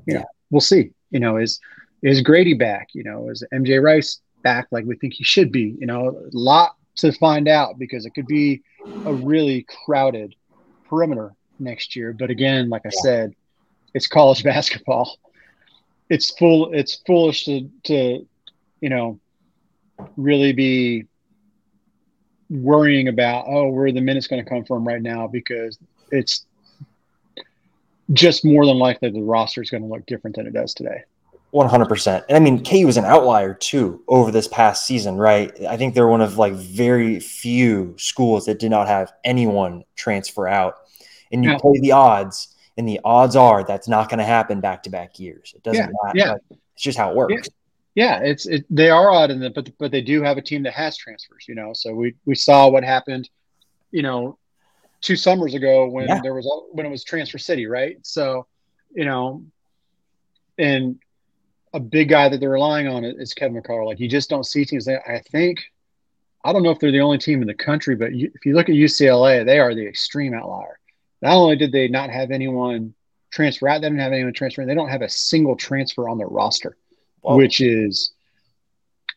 [0.06, 0.18] you yeah.
[0.20, 0.90] know, we'll see.
[1.10, 1.60] You know, is
[2.02, 2.88] is Gradey back?
[2.92, 5.74] You know, is MJ Rice back like we think he should be.
[5.80, 8.62] You know, a lot to find out because it could be
[9.04, 10.36] a really crowded
[10.88, 12.12] perimeter next year.
[12.12, 13.02] But again, like I yeah.
[13.02, 13.34] said,
[13.92, 15.18] it's college basketball.
[16.08, 16.72] It's full.
[16.72, 18.26] It's foolish to to
[18.80, 19.18] you know
[20.16, 21.06] really be
[22.48, 25.76] worrying about oh where the minutes going to come from right now because
[26.12, 26.46] it's
[28.12, 31.02] just more than likely the roster is going to look different than it does today.
[31.56, 32.24] 100%.
[32.28, 35.52] And I mean, KU was an outlier too over this past season, right?
[35.64, 40.46] I think they're one of like very few schools that did not have anyone transfer
[40.46, 40.76] out.
[41.32, 41.58] And you yeah.
[41.58, 45.18] play the odds, and the odds are that's not going to happen back to back
[45.18, 45.54] years.
[45.56, 45.90] It doesn't yeah.
[46.04, 46.18] matter.
[46.18, 46.56] Yeah.
[46.74, 47.48] It's just how it works.
[47.94, 50.62] Yeah, it's it, they are odd in that, but but they do have a team
[50.64, 51.72] that has transfers, you know.
[51.72, 53.30] So we we saw what happened,
[53.90, 54.38] you know,
[55.00, 56.20] two summers ago when yeah.
[56.20, 57.96] there was when it was transfer city, right?
[58.02, 58.46] So,
[58.94, 59.46] you know,
[60.58, 61.00] and
[61.74, 63.86] a big guy that they're relying on is Kevin McCullar.
[63.86, 64.86] Like you just don't see teams.
[64.86, 65.62] That, I think
[66.44, 68.54] I don't know if they're the only team in the country, but you, if you
[68.54, 70.78] look at UCLA, they are the extreme outlier.
[71.22, 72.94] Not only did they not have anyone
[73.30, 74.64] transfer out, they didn't have anyone transfer.
[74.64, 76.76] They don't have a single transfer on their roster,
[77.20, 77.36] Whoa.
[77.36, 78.12] which is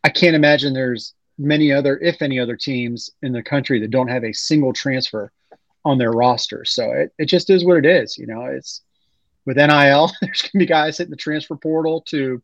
[0.03, 4.07] I can't imagine there's many other, if any other teams in the country that don't
[4.07, 5.31] have a single transfer
[5.85, 6.65] on their roster.
[6.65, 8.17] So it, it just is what it is.
[8.17, 8.81] You know, it's
[9.49, 12.41] with NIL, there's going to be guys hitting the transfer portal to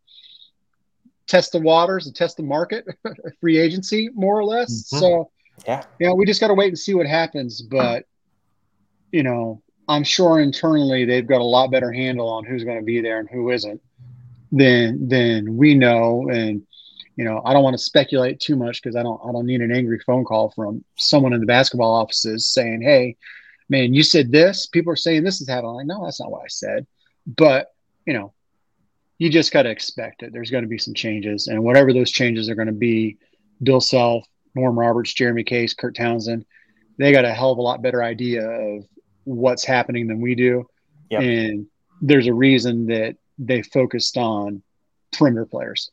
[1.27, 2.85] test the waters and test the market,
[3.39, 4.71] free agency, more or less.
[4.71, 4.99] Mm-hmm.
[4.99, 5.31] So,
[5.67, 7.61] yeah, you know, we just got to wait and see what happens.
[7.61, 8.05] But,
[9.11, 12.83] you know, I'm sure internally they've got a lot better handle on who's going to
[12.83, 13.79] be there and who isn't
[14.51, 16.27] than than we know.
[16.29, 16.65] And
[17.15, 19.61] you know, I don't want to speculate too much because I don't I don't need
[19.61, 23.15] an angry phone call from someone in the basketball offices saying, "Hey,
[23.69, 24.65] man, you said this.
[24.65, 26.87] People are saying this is happening." I'm like, no, that's not what I said.
[27.26, 27.73] But
[28.05, 28.34] you know,
[29.17, 30.32] you just got to expect it.
[30.34, 33.17] There's going to be some changes, and whatever those changes are going to be,
[33.63, 36.45] Bill Self, Norm Roberts, Jeremy Case, Kurt Townsend,
[36.97, 38.86] they got a hell of a lot better idea of
[39.23, 40.67] what's happening than we do.
[41.09, 41.21] Yep.
[41.21, 41.67] And
[42.01, 44.61] there's a reason that they focused on
[45.11, 45.91] perimeter players.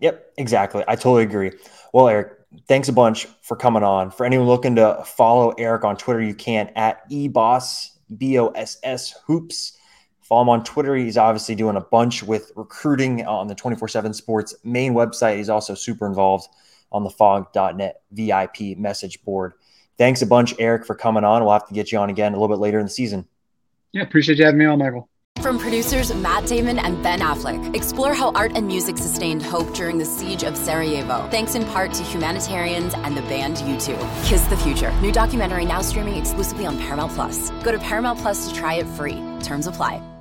[0.00, 0.84] Yep, exactly.
[0.86, 1.52] I totally agree.
[1.92, 2.32] Well, Eric,
[2.66, 4.10] thanks a bunch for coming on.
[4.10, 8.78] For anyone looking to follow Eric on Twitter, you can at eboss b o s
[8.82, 9.78] s hoops.
[10.24, 10.96] Follow him on Twitter.
[10.96, 15.36] He's obviously doing a bunch with recruiting on the 24 7 sports main website.
[15.36, 16.48] He's also super involved
[16.90, 19.52] on the phog.net VIP message board.
[19.98, 21.42] Thanks a bunch, Eric, for coming on.
[21.42, 23.26] We'll have to get you on again a little bit later in the season.
[23.92, 25.08] Yeah, appreciate you having me on, Michael.
[25.40, 29.98] From producers Matt Damon and Ben Affleck, explore how art and music sustained hope during
[29.98, 34.24] the siege of Sarajevo, thanks in part to humanitarians and the band U2.
[34.24, 34.90] Kiss the Future.
[35.02, 37.50] New documentary now streaming exclusively on Paramount Plus.
[37.62, 39.22] Go to Paramount Plus to try it free.
[39.42, 40.13] Terms apply.